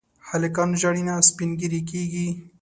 [0.29, 2.27] هلکان ژاړي نه، سپين ږيري کيږي.